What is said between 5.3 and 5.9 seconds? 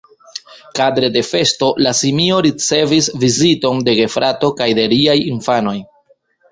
infanoj.